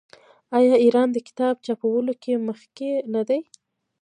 [0.57, 3.41] آیا ایران د کتاب چاپولو کې مخکې نه دی؟